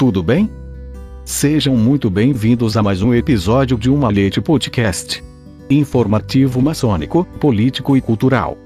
[0.00, 0.48] Tudo bem?
[1.26, 5.22] Sejam muito bem-vindos a mais um episódio de Uma Leite Podcast.
[5.68, 8.56] Informativo maçônico, político e cultural.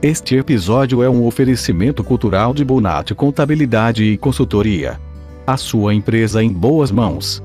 [0.00, 5.00] Este episódio é um oferecimento cultural de Bonatti Contabilidade e Consultoria.
[5.44, 7.42] A sua empresa em boas mãos.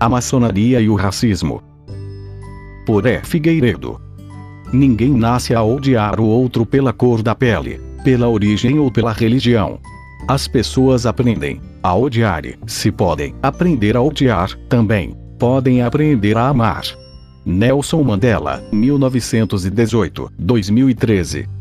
[0.00, 1.75] A maçonaria e o racismo.
[2.86, 3.04] Por.
[3.24, 4.00] Figueiredo.
[4.72, 9.78] Ninguém nasce a odiar o outro pela cor da pele, pela origem ou pela religião.
[10.28, 16.48] As pessoas aprendem a odiar e, se podem aprender a odiar, também podem aprender a
[16.48, 16.82] amar.
[17.44, 21.55] Nelson Mandela, 1918-2013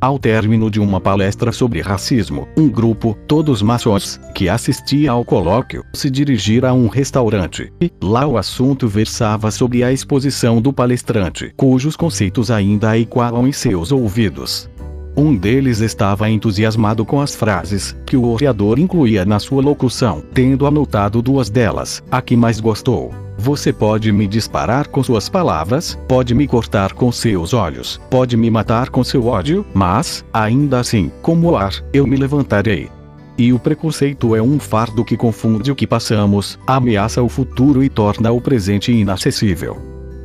[0.00, 5.84] ao término de uma palestra sobre racismo, um grupo, todos maçons, que assistia ao colóquio,
[5.92, 7.72] se dirigira a um restaurante.
[7.80, 13.52] E, lá o assunto versava sobre a exposição do palestrante, cujos conceitos ainda ecoavam em
[13.52, 14.70] seus ouvidos.
[15.16, 20.64] Um deles estava entusiasmado com as frases que o orador incluía na sua locução, tendo
[20.64, 23.12] anotado duas delas, a que mais gostou.
[23.40, 28.50] Você pode me disparar com suas palavras, pode me cortar com seus olhos, pode me
[28.50, 32.90] matar com seu ódio, mas, ainda assim, como o ar, eu me levantarei.
[33.38, 37.88] E o preconceito é um fardo que confunde o que passamos, ameaça o futuro e
[37.88, 39.76] torna o presente inacessível.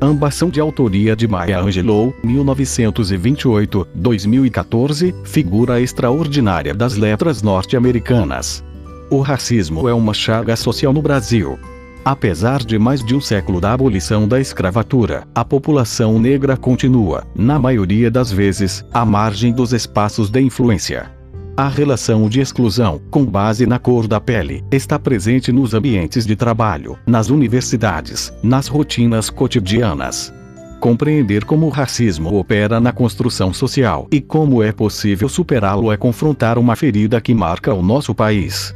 [0.01, 8.63] Ambas são de autoria de Maya Angelou, 1928-2014, figura extraordinária das letras norte-americanas.
[9.11, 11.59] O racismo é uma chaga social no Brasil,
[12.05, 17.57] Apesar de mais de um século da abolição da escravatura, a população negra continua, na
[17.57, 21.09] maioria das vezes, à margem dos espaços de influência.
[21.55, 26.35] A relação de exclusão, com base na cor da pele, está presente nos ambientes de
[26.35, 30.33] trabalho, nas universidades, nas rotinas cotidianas.
[30.81, 36.57] Compreender como o racismo opera na construção social e como é possível superá-lo é confrontar
[36.57, 38.75] uma ferida que marca o nosso país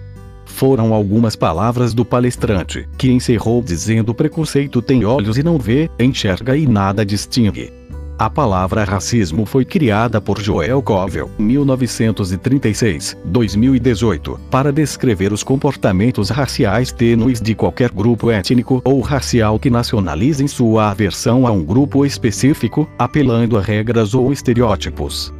[0.57, 6.57] foram algumas palavras do palestrante, que encerrou dizendo: preconceito tem olhos e não vê, enxerga
[6.57, 7.72] e nada distingue.
[8.18, 17.39] A palavra racismo foi criada por Joel Covell, 1936-2018, para descrever os comportamentos raciais tênues
[17.39, 23.56] de qualquer grupo étnico ou racial que nacionalizem sua aversão a um grupo específico, apelando
[23.56, 25.31] a regras ou estereótipos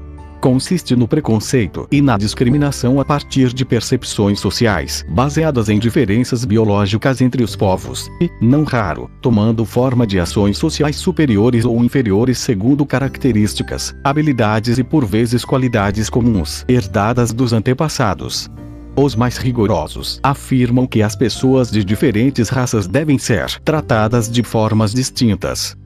[0.41, 7.21] consiste no preconceito e na discriminação a partir de percepções sociais, baseadas em diferenças biológicas
[7.21, 12.85] entre os povos, e, não raro, tomando forma de ações sociais superiores ou inferiores segundo
[12.85, 18.49] características, habilidades e por vezes qualidades comuns, herdadas dos antepassados.
[18.95, 24.91] Os mais rigorosos afirmam que as pessoas de diferentes raças devem ser tratadas de formas
[24.91, 25.77] distintas,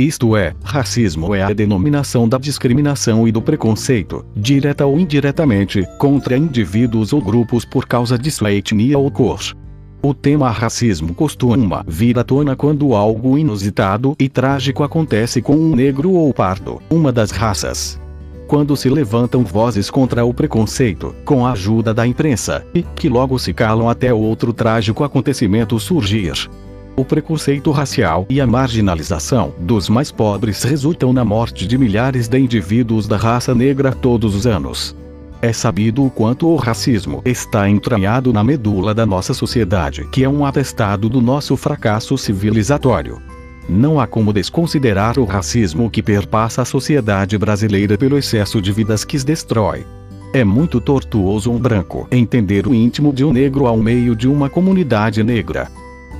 [0.00, 6.36] isto é, racismo é a denominação da discriminação e do preconceito, direta ou indiretamente, contra
[6.36, 9.40] indivíduos ou grupos por causa de sua etnia ou cor.
[10.02, 15.76] O tema racismo costuma vir à tona quando algo inusitado e trágico acontece com um
[15.76, 18.00] negro ou pardo, uma das raças.
[18.46, 23.38] Quando se levantam vozes contra o preconceito, com a ajuda da imprensa, e que logo
[23.38, 26.32] se calam até outro trágico acontecimento surgir
[27.00, 32.38] o preconceito racial e a marginalização dos mais pobres resultam na morte de milhares de
[32.38, 34.94] indivíduos da raça negra todos os anos.
[35.40, 40.28] É sabido o quanto o racismo está entranhado na medula da nossa sociedade, que é
[40.28, 43.22] um atestado do nosso fracasso civilizatório.
[43.66, 49.04] Não há como desconsiderar o racismo que perpassa a sociedade brasileira pelo excesso de vidas
[49.04, 49.86] que destrói.
[50.34, 54.50] É muito tortuoso um branco entender o íntimo de um negro ao meio de uma
[54.50, 55.70] comunidade negra.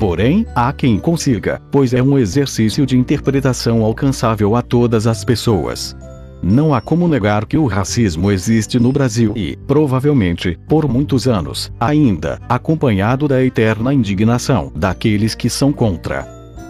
[0.00, 5.94] Porém, há quem consiga, pois é um exercício de interpretação alcançável a todas as pessoas.
[6.42, 11.70] Não há como negar que o racismo existe no Brasil e, provavelmente, por muitos anos,
[11.78, 16.22] ainda, acompanhado da eterna indignação daqueles que são contra.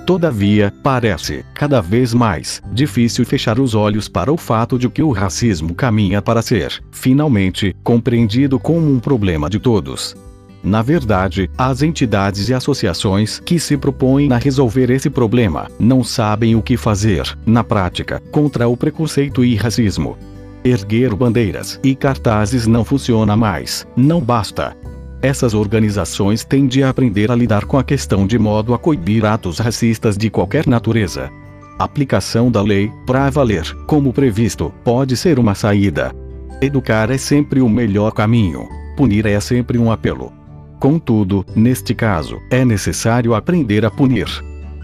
[0.04, 5.12] Todavia, parece, cada vez mais, difícil fechar os olhos para o fato de que o
[5.12, 10.16] racismo caminha para ser, finalmente, compreendido como um problema de todos.
[10.62, 16.54] Na verdade, as entidades e associações que se propõem a resolver esse problema não sabem
[16.54, 20.18] o que fazer, na prática, contra o preconceito e racismo.
[20.62, 24.76] Erguer bandeiras e cartazes não funciona mais, não basta.
[25.22, 29.58] Essas organizações têm de aprender a lidar com a questão de modo a coibir atos
[29.58, 31.30] racistas de qualquer natureza.
[31.78, 36.12] Aplicação da lei, para valer, como previsto, pode ser uma saída.
[36.60, 38.68] Educar é sempre o melhor caminho.
[38.96, 40.39] Punir é sempre um apelo.
[40.80, 44.26] Contudo, neste caso, é necessário aprender a punir.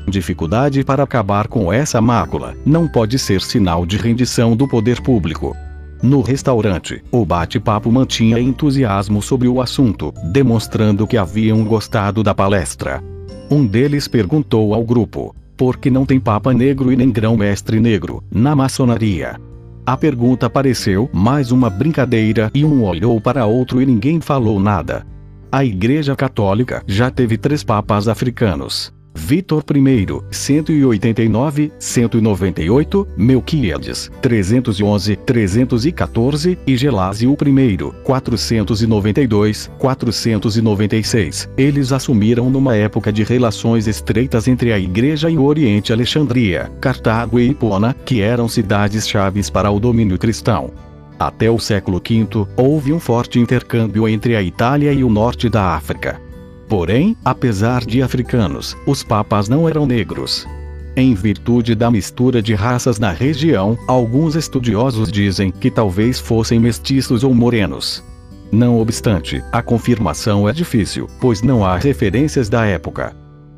[0.07, 5.57] Dificuldade para acabar com essa mácula não pode ser sinal de rendição do poder público.
[6.03, 13.03] No restaurante, o bate-papo mantinha entusiasmo sobre o assunto, demonstrando que haviam gostado da palestra.
[13.51, 18.23] Um deles perguntou ao grupo: por que não tem Papa Negro e nem Grão-Mestre Negro
[18.31, 19.41] na maçonaria?
[19.87, 25.07] A pergunta pareceu mais uma brincadeira e um olhou para outro e ninguém falou nada.
[25.57, 28.93] A Igreja Católica já teve três papas africanos.
[29.15, 41.49] Vitor I, 189, 198, Melquíades, 311, 314 e Gelásio I, 492, 496.
[41.57, 47.41] Eles assumiram numa época de relações estreitas entre a Igreja e o Oriente Alexandria, Cartago
[47.41, 50.71] e Hipona, que eram cidades chaves para o domínio cristão.
[51.19, 55.75] Até o século V, houve um forte intercâmbio entre a Itália e o norte da
[55.75, 56.21] África.
[56.69, 60.47] Porém, apesar de africanos, os papas não eram negros.
[60.95, 67.23] Em virtude da mistura de raças na região, alguns estudiosos dizem que talvez fossem mestiços
[67.23, 68.03] ou morenos.
[68.51, 73.15] Não obstante, a confirmação é difícil, pois não há referências da época.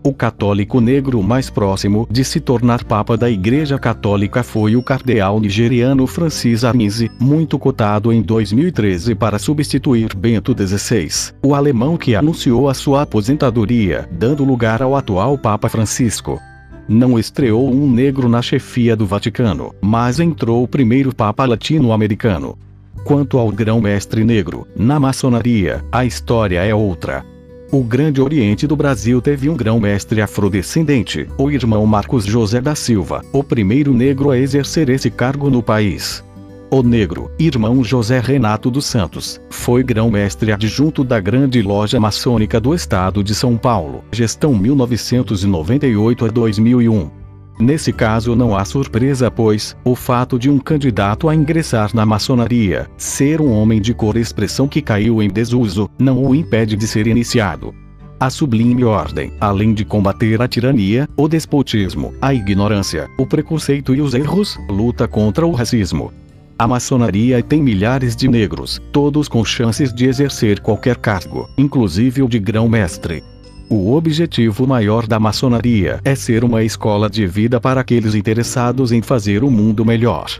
[0.08, 5.38] O católico negro mais próximo de se tornar papa da Igreja Católica foi o cardeal
[5.38, 12.70] nigeriano Francis Arnise, muito cotado em 2013 para substituir Bento XVI, o alemão que anunciou
[12.70, 16.40] a sua aposentadoria, dando lugar ao atual Papa Francisco.
[16.88, 22.58] Não estreou um negro na chefia do Vaticano, mas entrou o primeiro Papa latino-americano.
[23.04, 27.22] Quanto ao grão-mestre negro, na maçonaria, a história é outra.
[27.70, 33.22] O Grande Oriente do Brasil teve um grão-mestre afrodescendente, o irmão Marcos José da Silva,
[33.30, 36.24] o primeiro negro a exercer esse cargo no país.
[36.70, 42.74] O negro, irmão José Renato dos Santos, foi grão-mestre adjunto da Grande Loja Maçônica do
[42.74, 47.17] Estado de São Paulo, gestão 1998 a 2001.
[47.60, 52.88] Nesse caso não há surpresa pois, o fato de um candidato a ingressar na maçonaria,
[52.96, 57.08] ser um homem de cor expressão que caiu em desuso, não o impede de ser
[57.08, 57.74] iniciado.
[58.20, 64.00] A sublime ordem, além de combater a tirania, o despotismo, a ignorância, o preconceito e
[64.00, 66.12] os erros, luta contra o racismo.
[66.58, 72.28] A maçonaria tem milhares de negros, todos com chances de exercer qualquer cargo, inclusive o
[72.28, 73.22] de grão-mestre.
[73.70, 79.02] O objetivo maior da maçonaria é ser uma escola de vida para aqueles interessados em
[79.02, 80.30] fazer o mundo melhor.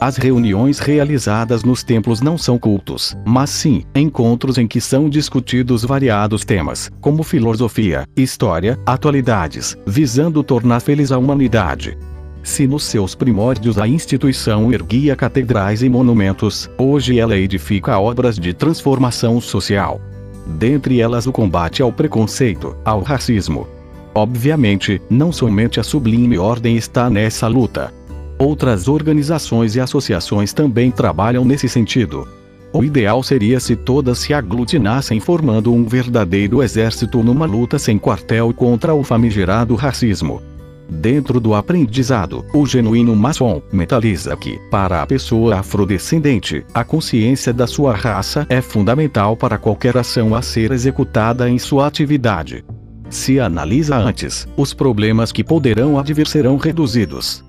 [0.00, 5.84] As reuniões realizadas nos templos não são cultos, mas sim encontros em que são discutidos
[5.84, 11.98] variados temas, como filosofia, história, atualidades, visando tornar feliz a humanidade.
[12.42, 18.54] Se nos seus primórdios a instituição erguia catedrais e monumentos, hoje ela edifica obras de
[18.54, 20.00] transformação social
[20.50, 23.66] dentre elas o combate ao preconceito, ao racismo.
[24.14, 27.92] Obviamente, não somente a Sublime Ordem está nessa luta.
[28.38, 32.26] Outras organizações e associações também trabalham nesse sentido.
[32.72, 38.52] O ideal seria se todas se aglutinassem formando um verdadeiro exército numa luta sem quartel
[38.54, 40.40] contra o famigerado racismo.
[40.90, 47.66] Dentro do aprendizado, o genuíno maçom mentaliza que, para a pessoa afrodescendente, a consciência da
[47.66, 52.64] sua raça é fundamental para qualquer ação a ser executada em sua atividade.
[53.08, 57.44] Se analisa antes, os problemas que poderão advir serão reduzidos.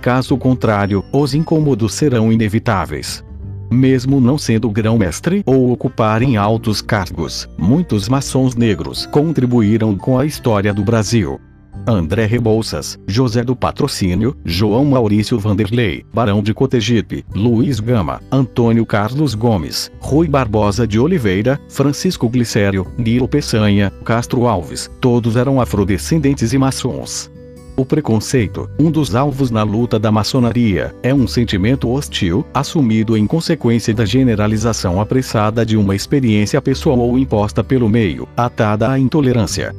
[0.00, 3.24] Caso contrário, os incômodos serão inevitáveis.
[3.70, 10.72] Mesmo não sendo grão-mestre ou ocuparem altos cargos, muitos maçons negros contribuíram com a história
[10.72, 11.40] do Brasil.
[11.86, 19.34] André Rebouças, José do Patrocínio, João Maurício Vanderlei, Barão de Cotegipe, Luiz Gama, Antônio Carlos
[19.34, 26.58] Gomes, Rui Barbosa de Oliveira, Francisco Glicério, Nilo Peçanha, Castro Alves, todos eram afrodescendentes e
[26.58, 27.30] maçons.
[27.76, 33.26] O preconceito, um dos alvos na luta da maçonaria, é um sentimento hostil, assumido em
[33.26, 39.74] consequência da generalização apressada de uma experiência pessoal ou imposta pelo meio, atada à intolerância.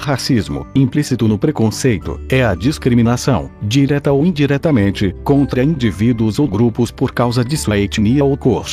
[0.00, 7.12] Racismo, implícito no preconceito, é a discriminação, direta ou indiretamente, contra indivíduos ou grupos por
[7.12, 8.66] causa de sua etnia ou cor.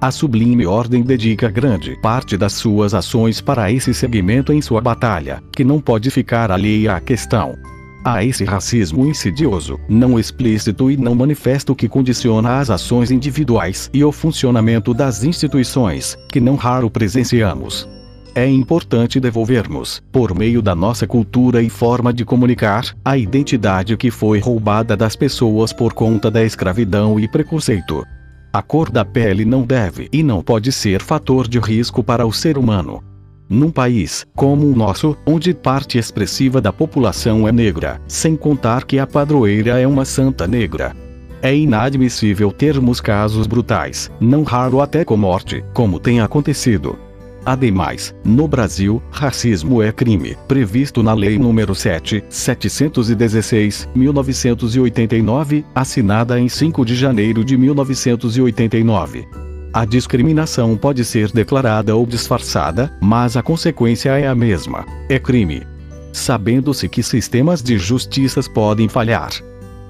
[0.00, 5.42] A Sublime Ordem dedica grande parte das suas ações para esse segmento em sua batalha,
[5.52, 7.54] que não pode ficar alheia à questão.
[8.02, 14.02] Há esse racismo insidioso, não explícito e não manifesto que condiciona as ações individuais e
[14.02, 17.86] o funcionamento das instituições, que não raro presenciamos.
[18.34, 24.10] É importante devolvermos, por meio da nossa cultura e forma de comunicar, a identidade que
[24.10, 28.02] foi roubada das pessoas por conta da escravidão e preconceito.
[28.50, 32.32] A cor da pele não deve e não pode ser fator de risco para o
[32.32, 33.04] ser humano.
[33.50, 38.98] Num país, como o nosso, onde parte expressiva da população é negra, sem contar que
[38.98, 40.96] a padroeira é uma santa negra.
[41.42, 46.98] É inadmissível termos casos brutais, não raro até com morte, como tem acontecido.
[47.44, 56.48] Ademais, no Brasil, racismo é crime, previsto na Lei nº 7, 716, 1989, assinada em
[56.48, 59.26] 5 de janeiro de 1989.
[59.72, 65.66] A discriminação pode ser declarada ou disfarçada, mas a consequência é a mesma: é crime.
[66.12, 69.30] Sabendo-se que sistemas de justiças podem falhar.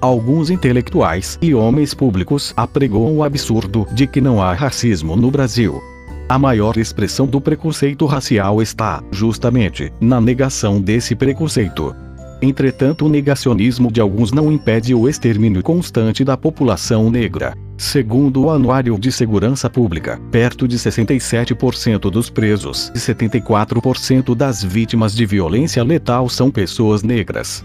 [0.01, 5.81] Alguns intelectuais e homens públicos apregoam o absurdo de que não há racismo no Brasil.
[6.27, 11.93] A maior expressão do preconceito racial está, justamente, na negação desse preconceito.
[12.41, 17.53] Entretanto, o negacionismo de alguns não impede o extermínio constante da população negra.
[17.77, 25.13] Segundo o Anuário de Segurança Pública, perto de 67% dos presos e 74% das vítimas
[25.13, 27.63] de violência letal são pessoas negras.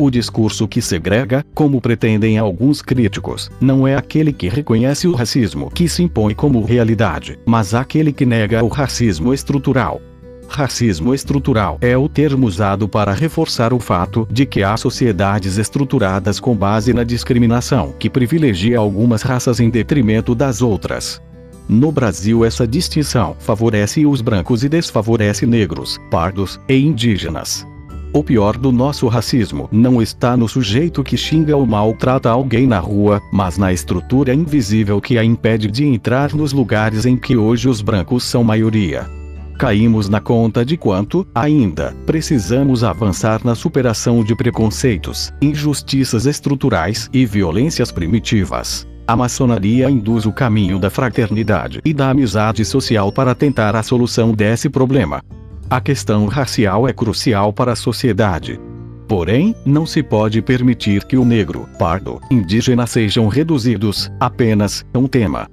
[0.00, 5.70] O discurso que segrega, como pretendem alguns críticos, não é aquele que reconhece o racismo
[5.70, 10.00] que se impõe como realidade, mas aquele que nega o racismo estrutural.
[10.48, 16.40] Racismo estrutural é o termo usado para reforçar o fato de que há sociedades estruturadas
[16.40, 21.20] com base na discriminação que privilegia algumas raças em detrimento das outras.
[21.68, 27.69] No Brasil, essa distinção favorece os brancos e desfavorece negros, pardos e indígenas.
[28.12, 32.80] O pior do nosso racismo não está no sujeito que xinga ou maltrata alguém na
[32.80, 37.68] rua, mas na estrutura invisível que a impede de entrar nos lugares em que hoje
[37.68, 39.08] os brancos são maioria.
[39.56, 47.24] Caímos na conta de quanto, ainda, precisamos avançar na superação de preconceitos, injustiças estruturais e
[47.24, 48.88] violências primitivas.
[49.06, 54.32] A maçonaria induz o caminho da fraternidade e da amizade social para tentar a solução
[54.32, 55.22] desse problema.
[55.70, 58.60] A questão racial é crucial para a sociedade.
[59.06, 65.06] Porém, não se pode permitir que o negro, pardo, indígena sejam reduzidos apenas a um
[65.06, 65.46] tema.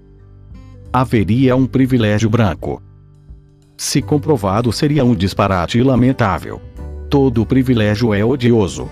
[0.92, 2.82] Haveria um privilégio branco.
[3.78, 6.60] Se comprovado, seria um disparate lamentável.
[7.12, 8.90] Todo privilégio é odioso.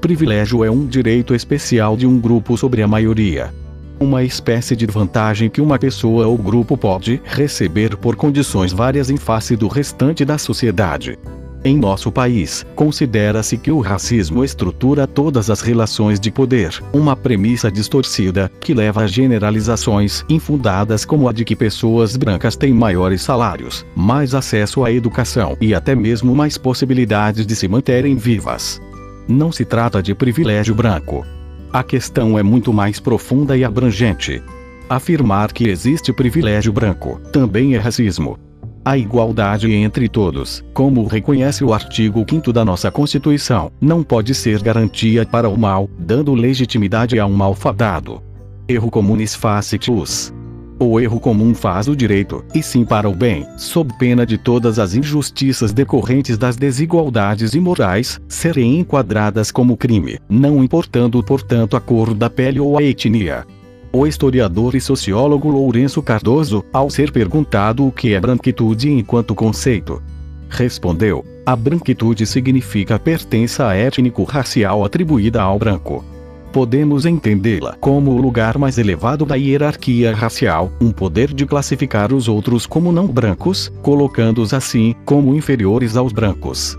[0.00, 3.52] Privilégio é um direito especial de um grupo sobre a maioria
[4.00, 9.16] uma espécie de vantagem que uma pessoa ou grupo pode receber por condições várias em
[9.16, 11.18] face do restante da sociedade.
[11.64, 17.70] Em nosso país, considera-se que o racismo estrutura todas as relações de poder, uma premissa
[17.70, 23.84] distorcida, que leva a generalizações infundadas como a de que pessoas brancas têm maiores salários,
[23.94, 28.80] mais acesso à educação e até mesmo mais possibilidades de se manterem vivas.
[29.26, 31.26] Não se trata de privilégio branco,
[31.72, 34.42] a questão é muito mais profunda e abrangente.
[34.88, 38.38] Afirmar que existe privilégio branco também é racismo.
[38.84, 44.62] A igualdade entre todos, como reconhece o artigo 5 da nossa Constituição, não pode ser
[44.62, 48.22] garantia para o mal, dando legitimidade a um malfadado.
[48.66, 50.32] Erro comunis facitus.
[50.80, 54.78] O erro comum faz o direito, e sim para o bem, sob pena de todas
[54.78, 62.14] as injustiças decorrentes das desigualdades imorais, serem enquadradas como crime, não importando portanto a cor
[62.14, 63.44] da pele ou a etnia.
[63.92, 70.00] O historiador e sociólogo Lourenço Cardoso, ao ser perguntado o que é branquitude enquanto conceito,
[70.48, 76.04] respondeu: a branquitude significa pertença étnico-racial atribuída ao branco
[76.52, 82.28] podemos entendê-la como o lugar mais elevado da hierarquia racial, um poder de classificar os
[82.28, 86.76] outros como não brancos, colocando-os assim como inferiores aos brancos.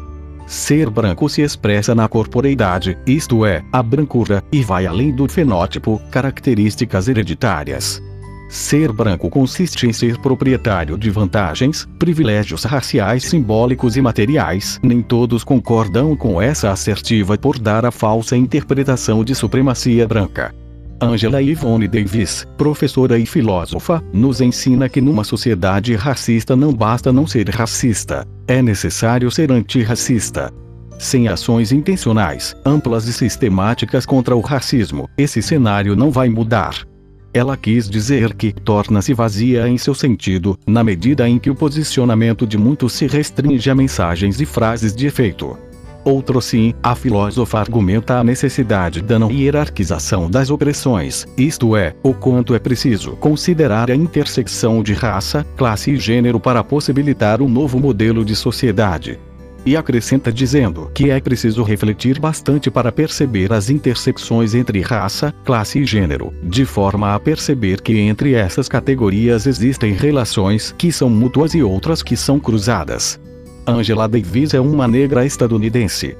[0.48, 6.02] Ser branco se expressa na corporeidade, isto é, a brancura, e vai além do fenótipo,
[6.10, 8.02] características hereditárias.
[8.50, 14.80] Ser branco consiste em ser proprietário de vantagens, privilégios raciais simbólicos e materiais.
[14.82, 20.52] Nem todos concordam com essa assertiva por dar a falsa interpretação de supremacia branca.
[21.00, 27.28] Angela Yvonne Davis, professora e filósofa, nos ensina que numa sociedade racista não basta não
[27.28, 30.52] ser racista, é necessário ser antirracista.
[30.98, 36.89] Sem ações intencionais, amplas e sistemáticas contra o racismo, esse cenário não vai mudar.
[37.34, 42.48] Ela quis dizer que torna-se vazia em seu sentido, na medida em que o posicionamento
[42.48, 45.56] de muitos se restringe a mensagens e frases de efeito.
[46.04, 52.14] Outro sim, a filósofa argumenta a necessidade da não hierarquização das opressões, isto é, o
[52.14, 57.80] quanto é preciso considerar a intersecção de raça, classe e gênero para possibilitar um novo
[57.80, 59.20] modelo de sociedade.
[59.66, 65.80] E acrescenta dizendo que é preciso refletir bastante para perceber as intersecções entre raça, classe
[65.80, 71.54] e gênero, de forma a perceber que entre essas categorias existem relações que são mútuas
[71.54, 73.20] e outras que são cruzadas.
[73.68, 76.18] Angela Davis é uma negra estadunidense.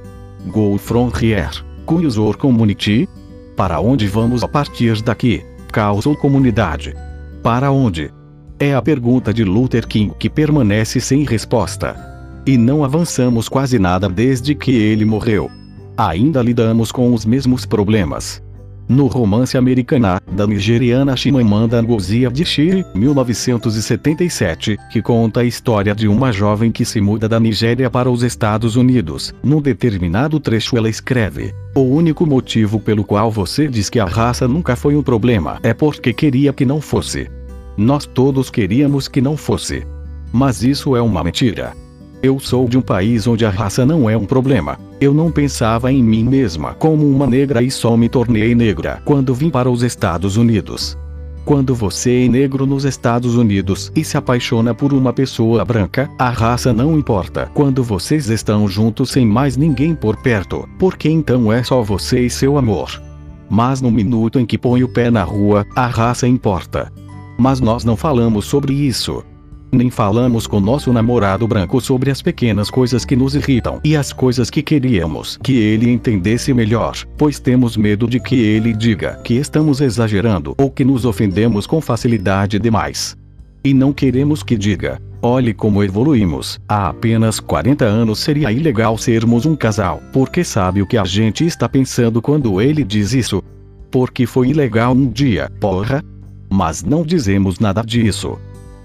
[0.48, 1.50] Go from here.
[1.86, 3.08] Cunhos or community?
[3.56, 5.44] Para onde vamos a partir daqui?
[5.72, 6.96] Caos ou comunidade?
[7.42, 8.12] Para onde?
[8.60, 12.09] É a pergunta de Luther King que permanece sem resposta.
[12.50, 15.52] E não avançamos quase nada desde que ele morreu.
[15.96, 18.42] Ainda lidamos com os mesmos problemas.
[18.88, 26.32] No romance americana, da nigeriana Chimamanda Ngozi Adichie, 1977, que conta a história de uma
[26.32, 29.32] jovem que se muda da Nigéria para os Estados Unidos.
[29.44, 34.48] Num determinado trecho ela escreve: O único motivo pelo qual você diz que a raça
[34.48, 37.30] nunca foi um problema é porque queria que não fosse.
[37.78, 39.86] Nós todos queríamos que não fosse.
[40.34, 41.74] Mas isso é uma mentira.
[42.22, 44.78] Eu sou de um país onde a raça não é um problema.
[45.00, 49.34] Eu não pensava em mim mesma como uma negra e só me tornei negra quando
[49.34, 50.98] vim para os Estados Unidos.
[51.46, 56.30] Quando você é negro nos Estados Unidos e se apaixona por uma pessoa branca, a
[56.30, 57.50] raça não importa.
[57.54, 62.30] Quando vocês estão juntos sem mais ninguém por perto, porque então é só você e
[62.30, 63.02] seu amor.
[63.50, 66.92] Mas no minuto em que põe o pé na rua, a raça importa.
[67.38, 69.24] Mas nós não falamos sobre isso.
[69.72, 74.12] Nem falamos com nosso namorado branco sobre as pequenas coisas que nos irritam e as
[74.12, 79.36] coisas que queríamos que ele entendesse melhor, pois temos medo de que ele diga que
[79.36, 83.16] estamos exagerando ou que nos ofendemos com facilidade demais.
[83.64, 89.46] E não queremos que diga: olhe como evoluímos, há apenas 40 anos seria ilegal sermos
[89.46, 93.44] um casal, porque sabe o que a gente está pensando quando ele diz isso?
[93.92, 96.04] Porque foi ilegal um dia, porra?
[96.52, 98.40] Mas não dizemos nada disso.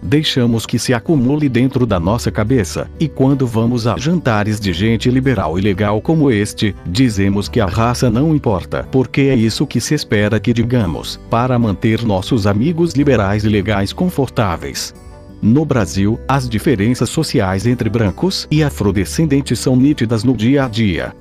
[0.05, 5.11] Deixamos que se acumule dentro da nossa cabeça, e quando vamos a jantares de gente
[5.11, 9.81] liberal e legal como este, dizemos que a raça não importa, porque é isso que
[9.81, 14.95] se espera que digamos, para manter nossos amigos liberais e legais confortáveis.
[15.41, 21.15] No Brasil, as diferenças sociais entre brancos e afrodescendentes são nítidas no dia a dia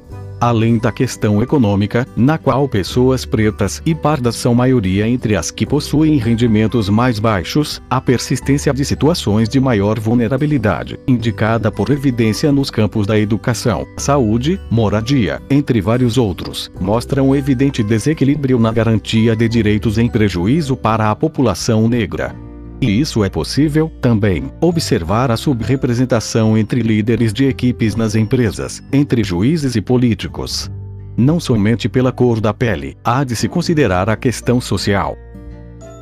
[0.47, 5.65] além da questão econômica, na qual pessoas pretas e pardas são maioria entre as que
[5.65, 12.69] possuem rendimentos mais baixos, a persistência de situações de maior vulnerabilidade, indicada por evidência nos
[12.69, 19.47] campos da educação, saúde, moradia, entre vários outros, mostra um evidente desequilíbrio na garantia de
[19.47, 22.52] direitos em prejuízo para a população negra.
[22.83, 29.23] E isso é possível, também, observar a subrepresentação entre líderes de equipes nas empresas, entre
[29.23, 30.69] juízes e políticos.
[31.15, 35.15] Não somente pela cor da pele, há de se considerar a questão social.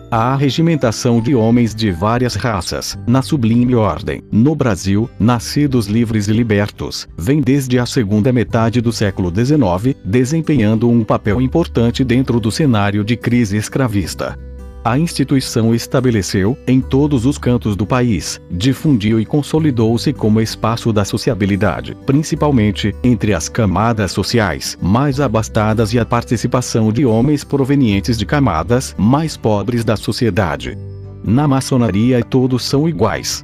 [0.10, 6.34] A regimentação de homens de várias raças, na sublime ordem, no Brasil, nascidos livres e
[6.34, 12.52] libertos, vem desde a segunda metade do século XIX, desempenhando um papel importante dentro do
[12.52, 14.36] cenário de crise escravista.
[14.84, 21.06] A instituição estabeleceu, em todos os cantos do país, difundiu e consolidou-se como espaço da
[21.06, 28.26] sociabilidade, principalmente entre as camadas sociais mais abastadas e a participação de homens provenientes de
[28.26, 30.76] camadas mais pobres da sociedade.
[31.24, 33.44] Na maçonaria todos são iguais.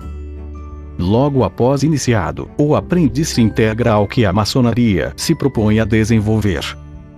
[0.98, 6.76] Logo após iniciado, o aprendiz se integra ao que a maçonaria se propõe a desenvolver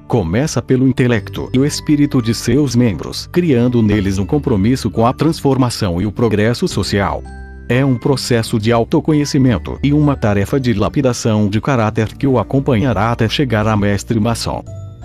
[0.10, 5.14] começa pelo intelecto e o espírito de seus membros, criando neles um compromisso com a
[5.14, 7.22] transformação e o progresso social.
[7.70, 13.12] É um processo de autoconhecimento e uma tarefa de lapidação de caráter que o acompanhará
[13.12, 14.64] até chegar a mestre maçom.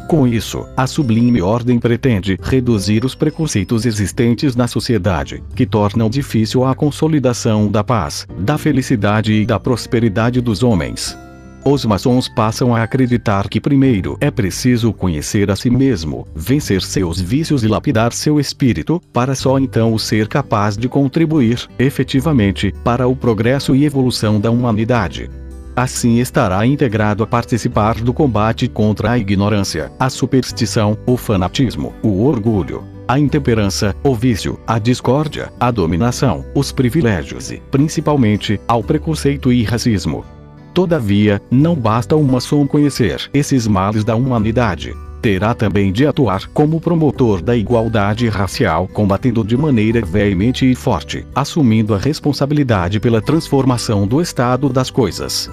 [0.09, 6.65] Com isso, a sublime ordem pretende reduzir os preconceitos existentes na sociedade, que tornam difícil
[6.65, 11.15] a consolidação da paz, da felicidade e da prosperidade dos homens.
[11.67, 17.19] Os maçons passam a acreditar que primeiro é preciso conhecer a si mesmo, vencer seus
[17.19, 23.17] vícios e lapidar seu espírito, para só então ser capaz de contribuir, efetivamente, para o
[23.17, 25.31] progresso e evolução da humanidade.
[25.75, 32.27] Assim estará integrado a participar do combate contra a ignorância, a superstição, o fanatismo, o
[32.27, 39.51] orgulho, a intemperança, o vício, a discórdia, a dominação, os privilégios e, principalmente, ao preconceito
[39.51, 40.34] e racismo.
[40.75, 44.93] Todavia, não basta um maçom conhecer esses males da humanidade.
[45.23, 51.25] Terá também de atuar como promotor da igualdade racial, combatendo de maneira veemente e forte,
[51.33, 55.49] assumindo a responsabilidade pela transformação do estado das coisas.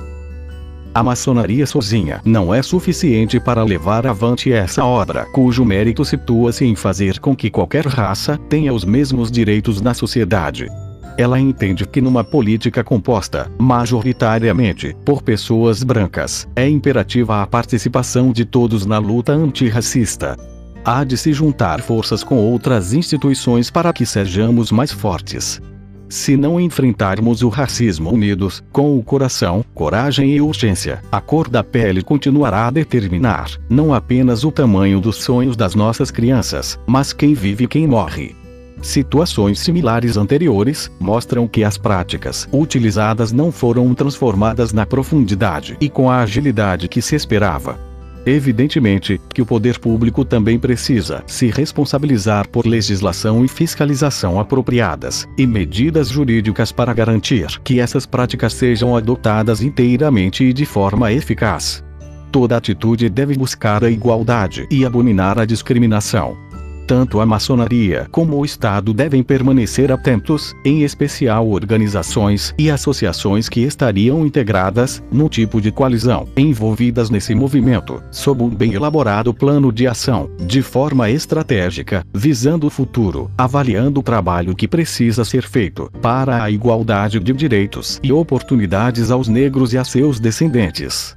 [0.93, 6.75] A maçonaria sozinha não é suficiente para levar avante essa obra, cujo mérito situa-se em
[6.75, 10.67] fazer com que qualquer raça tenha os mesmos direitos na sociedade.
[11.17, 18.45] Ela entende que numa política composta, majoritariamente, por pessoas brancas, é imperativa a participação de
[18.45, 20.37] todos na luta antirracista.
[20.83, 25.61] Há de se juntar forças com outras instituições para que sejamos mais fortes.
[26.09, 31.63] Se não enfrentarmos o racismo unidos, com o coração, coragem e urgência, a cor da
[31.63, 37.33] pele continuará a determinar, não apenas o tamanho dos sonhos das nossas crianças, mas quem
[37.33, 38.40] vive e quem morre.
[38.81, 46.09] Situações similares anteriores mostram que as práticas utilizadas não foram transformadas na profundidade e com
[46.09, 47.79] a agilidade que se esperava.
[48.25, 55.47] Evidentemente, que o poder público também precisa se responsabilizar por legislação e fiscalização apropriadas, e
[55.47, 61.83] medidas jurídicas para garantir que essas práticas sejam adotadas inteiramente e de forma eficaz.
[62.31, 66.37] Toda atitude deve buscar a igualdade e abominar a discriminação
[66.91, 73.61] tanto a maçonaria como o Estado devem permanecer atentos, em especial organizações e associações que
[73.61, 79.87] estariam integradas, num tipo de coalizão, envolvidas nesse movimento, sob um bem elaborado plano de
[79.87, 86.43] ação, de forma estratégica, visando o futuro, avaliando o trabalho que precisa ser feito para
[86.43, 91.15] a igualdade de direitos e oportunidades aos negros e a seus descendentes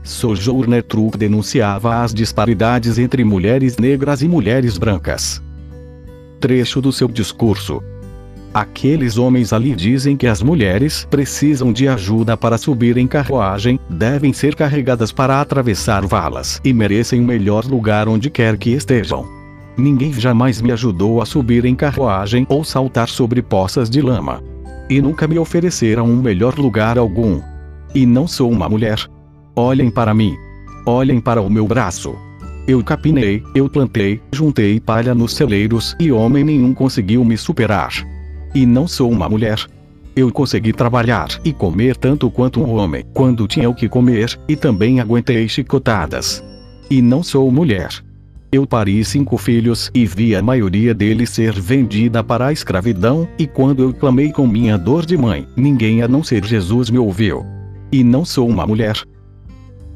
[0.03, 5.43] Sojourner Truth denunciava as disparidades entre mulheres negras e mulheres brancas.
[6.41, 7.83] Trecho do seu discurso.
[8.53, 14.33] Aqueles homens ali dizem que as mulheres precisam de ajuda para subir em carruagem, devem
[14.33, 19.27] ser carregadas para atravessar valas e merecem um melhor lugar onde quer que estejam.
[19.75, 24.43] Ninguém jamais me ajudou a subir em carruagem ou saltar sobre poças de lama.
[24.91, 27.41] E nunca me ofereceram um melhor lugar algum.
[27.95, 28.99] E não sou uma mulher,
[29.55, 30.35] Olhem para mim.
[30.87, 32.17] Olhem para o meu braço.
[32.67, 37.93] Eu capinei, eu plantei, juntei palha nos celeiros e homem nenhum conseguiu me superar.
[38.55, 39.59] E não sou uma mulher.
[40.17, 44.57] Eu consegui trabalhar e comer tanto quanto um homem, quando tinha o que comer, e
[44.57, 46.43] também aguentei chicotadas.
[46.91, 47.91] E não sou mulher.
[48.51, 53.47] Eu pari cinco filhos e vi a maioria deles ser vendida para a escravidão, e
[53.47, 57.45] quando eu clamei com minha dor de mãe, ninguém a não ser Jesus me ouviu.
[57.91, 59.03] E não sou uma mulher.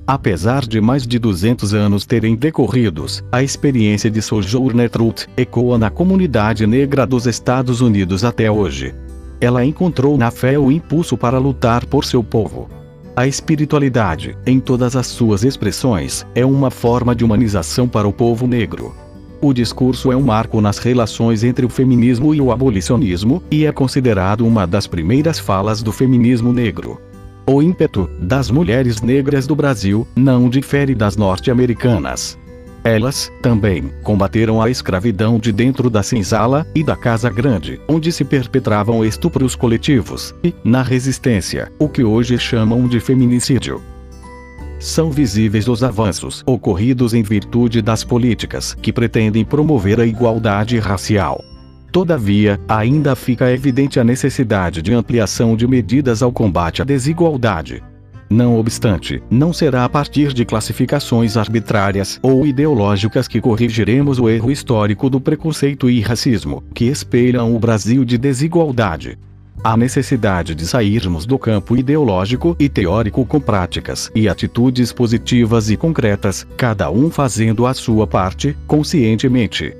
[0.06, 5.90] Apesar de mais de 200 anos terem decorridos, a experiência de Sojourner Truth ecoa na
[5.90, 8.94] comunidade negra dos Estados Unidos até hoje.
[9.40, 12.68] Ela encontrou na fé o impulso para lutar por seu povo.
[13.16, 18.46] A espiritualidade, em todas as suas expressões, é uma forma de humanização para o povo
[18.46, 18.94] negro.
[19.40, 23.72] O discurso é um marco nas relações entre o feminismo e o abolicionismo, e é
[23.72, 27.00] considerado uma das primeiras falas do feminismo negro.
[27.48, 32.36] O ímpeto das mulheres negras do Brasil não difere das norte-americanas.
[32.82, 38.24] Elas, também, combateram a escravidão de dentro da senzala e da casa grande, onde se
[38.24, 43.80] perpetravam estupros coletivos, e, na resistência, o que hoje chamam de feminicídio.
[44.80, 51.44] São visíveis os avanços ocorridos em virtude das políticas que pretendem promover a igualdade racial.
[51.90, 57.82] Todavia, ainda fica evidente a necessidade de ampliação de medidas ao combate à desigualdade.
[58.28, 64.50] Não obstante, não será a partir de classificações arbitrárias ou ideológicas que corrigiremos o erro
[64.50, 69.16] histórico do preconceito e racismo, que espelham o Brasil de desigualdade.
[69.62, 75.76] Há necessidade de sairmos do campo ideológico e teórico com práticas e atitudes positivas e
[75.76, 79.74] concretas, cada um fazendo a sua parte, conscientemente.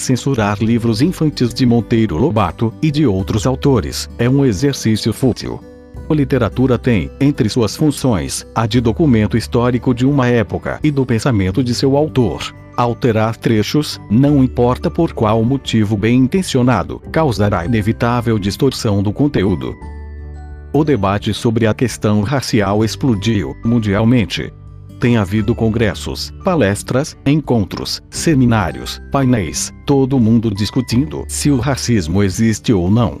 [0.00, 5.62] Censurar livros infantis de Monteiro Lobato e de outros autores é um exercício fútil.
[6.08, 11.04] A literatura tem, entre suas funções, a de documento histórico de uma época e do
[11.04, 12.42] pensamento de seu autor.
[12.78, 19.76] Alterar trechos, não importa por qual motivo bem intencionado, causará inevitável distorção do conteúdo.
[20.72, 24.50] O debate sobre a questão racial explodiu mundialmente.
[25.00, 32.90] Tem havido congressos, palestras, encontros, seminários, painéis, todo mundo discutindo se o racismo existe ou
[32.90, 33.18] não.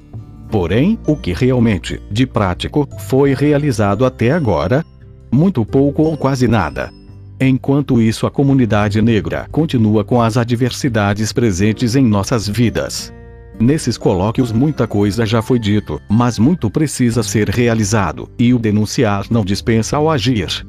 [0.50, 4.84] Porém, o que realmente, de prático, foi realizado até agora?
[5.32, 6.92] Muito pouco ou quase nada.
[7.40, 13.10] Enquanto isso, a comunidade negra continua com as adversidades presentes em nossas vidas.
[13.58, 19.24] Nesses colóquios muita coisa já foi dito, mas muito precisa ser realizado, e o denunciar
[19.30, 20.66] não dispensa ao agir.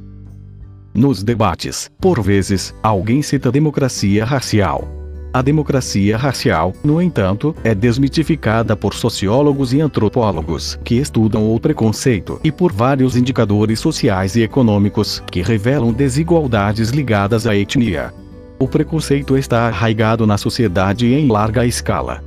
[0.94, 4.88] Nos debates, por vezes, alguém cita democracia racial.
[5.34, 12.42] A democracia racial, no entanto, é desmitificada por sociólogos e antropólogos que estudam o preconceito
[12.44, 18.14] e por vários indicadores sociais e econômicos que revelam desigualdades ligadas à etnia.
[18.60, 22.22] O preconceito está arraigado na sociedade em larga escala.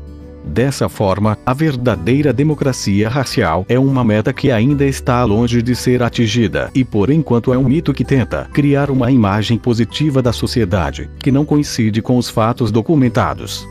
[0.44, 6.02] Dessa forma, a verdadeira democracia racial é uma meta que ainda está longe de ser
[6.02, 11.09] atingida e por enquanto é um mito que tenta criar uma imagem positiva da sociedade,
[11.18, 13.66] que não coincide com os fatos documentados.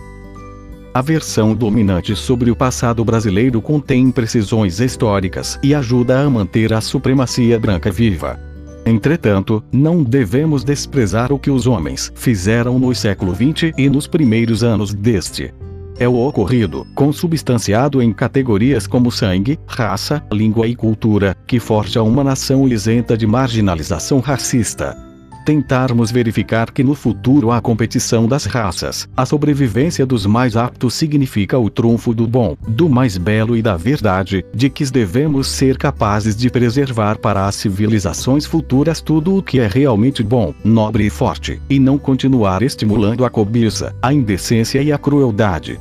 [0.94, 6.82] A versão dominante sobre o passado brasileiro contém imprecisões históricas e ajuda a manter a
[6.82, 8.40] supremacia branca viva.
[8.86, 14.64] Entretanto, não devemos desprezar o que os homens fizeram no século XX e nos primeiros
[14.64, 15.54] anos deste
[16.00, 22.24] é o ocorrido, consubstanciado em categorias como sangue, raça, língua e cultura, que forja uma
[22.24, 25.13] nação isenta de marginalização racista.
[25.46, 31.60] Tentarmos verificar que no futuro há competição das raças, a sobrevivência dos mais aptos significa
[31.60, 36.36] o trunfo do bom, do mais belo e da verdade, de que devemos ser capazes
[36.36, 41.62] de preservar para as civilizações futuras tudo o que é realmente bom, nobre e forte,
[41.70, 45.80] e não continuar estimulando a cobiça, a indecência e a crueldade.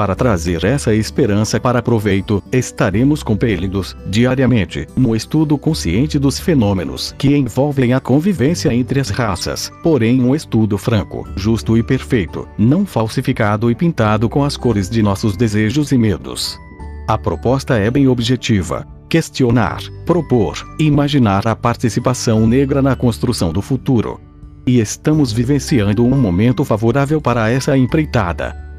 [0.00, 7.36] Para trazer essa esperança para proveito, estaremos compelidos, diariamente, no estudo consciente dos fenômenos que
[7.36, 13.70] envolvem a convivência entre as raças, porém um estudo franco, justo e perfeito, não falsificado
[13.70, 16.58] e pintado com as cores de nossos desejos e medos.
[17.06, 18.86] A proposta é bem objetiva.
[19.06, 24.18] Questionar, propor, imaginar a participação negra na construção do futuro.
[24.66, 28.69] E estamos vivenciando um momento favorável para essa empreitada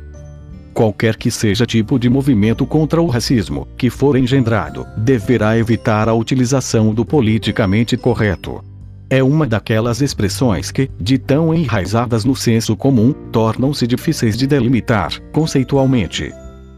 [0.74, 6.14] qualquer que seja tipo de movimento contra o racismo que for engendrado, deverá evitar a
[6.14, 8.64] utilização do politicamente correto.
[9.10, 15.20] É uma daquelas expressões que, de tão enraizadas no senso comum, tornam-se difíceis de delimitar,
[15.34, 16.32] conceitualmente.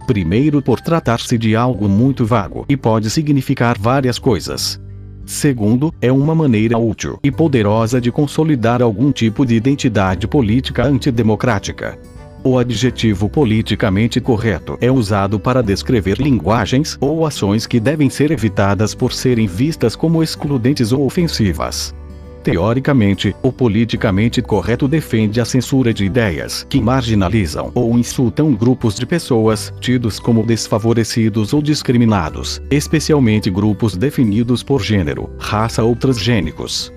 [0.07, 4.81] Primeiro, por tratar-se de algo muito vago e pode significar várias coisas.
[5.25, 11.97] Segundo, é uma maneira útil e poderosa de consolidar algum tipo de identidade política antidemocrática.
[12.45, 18.93] O adjetivo politicamente correto é usado para descrever linguagens ou ações que devem ser evitadas
[18.93, 21.95] por serem vistas como excludentes ou ofensivas.
[22.43, 29.05] Teoricamente, o politicamente correto defende a censura de ideias que marginalizam ou insultam grupos de
[29.05, 36.91] pessoas tidos como desfavorecidos ou discriminados, especialmente grupos definidos por gênero, raça ou transgênicos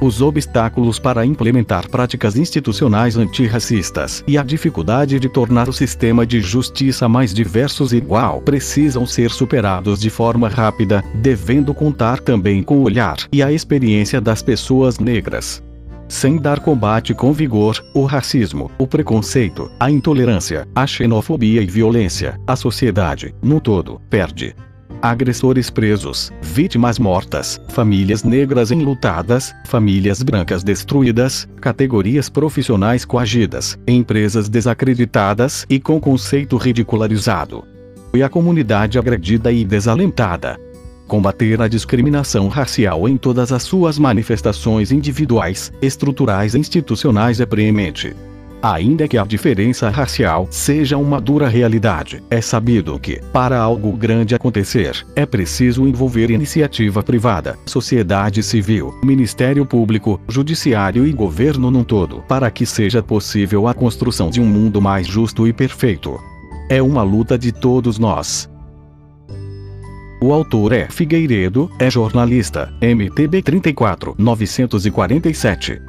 [0.00, 6.40] os obstáculos para implementar práticas institucionais antirracistas e a dificuldade de tornar o sistema de
[6.40, 12.78] justiça mais diversos e igual precisam ser superados de forma rápida, devendo contar também com
[12.78, 15.62] o olhar e a experiência das pessoas negras.
[16.08, 22.38] Sem dar combate com vigor, o racismo, o preconceito, a intolerância, a xenofobia e violência,
[22.46, 24.54] a sociedade, no todo, perde
[25.00, 35.66] agressores presos, vítimas mortas, famílias negras enlutadas, famílias brancas destruídas, categorias profissionais coagidas, empresas desacreditadas
[35.68, 37.64] e com conceito ridicularizado.
[38.14, 40.58] E a comunidade agredida e desalentada.
[41.06, 48.14] Combater a discriminação racial em todas as suas manifestações individuais, estruturais e institucionais é preemente.
[48.62, 54.34] Ainda que a diferença racial seja uma dura realidade, é sabido que, para algo grande
[54.34, 62.22] acontecer, é preciso envolver iniciativa privada, sociedade civil, Ministério Público, Judiciário e governo num todo,
[62.28, 66.18] para que seja possível a construção de um mundo mais justo e perfeito.
[66.68, 68.50] É uma luta de todos nós.
[70.22, 75.82] O autor é Figueiredo, é jornalista, MTB 34 947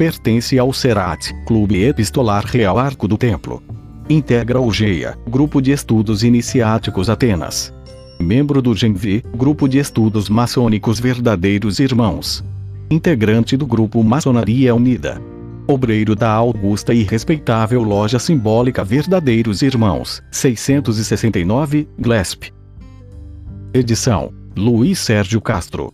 [0.00, 3.62] pertence ao Serat, Clube Epistolar Real Arco do Templo.
[4.08, 7.70] Integra o GEA, Grupo de Estudos Iniciáticos Atenas.
[8.18, 12.42] Membro do GENV, Grupo de Estudos Maçônicos Verdadeiros Irmãos.
[12.90, 15.20] Integrante do Grupo Maçonaria Unida.
[15.68, 22.44] Obreiro da augusta e respeitável Loja Simbólica Verdadeiros Irmãos, 669, Glesp.
[23.74, 25.92] Edição: Luiz Sérgio Castro.